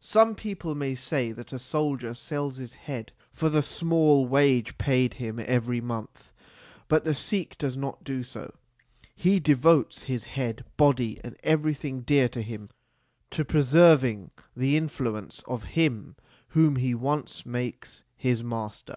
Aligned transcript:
Some 0.00 0.34
people 0.34 0.74
may 0.74 0.94
say 0.94 1.32
that 1.32 1.50
a 1.50 1.58
soldier 1.58 2.12
sells 2.12 2.58
his 2.58 2.74
head 2.74 3.10
for 3.32 3.48
the 3.48 3.62
small 3.62 4.26
wage 4.26 4.76
paid 4.76 5.14
him 5.14 5.40
every 5.42 5.80
month. 5.80 6.30
But 6.88 7.04
the 7.04 7.14
Sikh 7.14 7.56
does 7.56 7.74
not 7.74 8.04
do 8.04 8.22
so: 8.22 8.52
he 9.16 9.40
devotes 9.40 10.02
his 10.02 10.24
head, 10.24 10.66
body, 10.76 11.18
and 11.24 11.38
every 11.42 11.72
thing 11.72 12.00
dear 12.00 12.28
to 12.28 12.42
him 12.42 12.68
to 13.30 13.46
preserving 13.46 14.30
the 14.54 14.76
influence 14.76 15.42
of 15.48 15.64
him 15.72 16.16
whom 16.48 16.76
he 16.76 16.94
once 16.94 17.46
makes 17.46 18.04
his 18.14 18.44
master. 18.44 18.96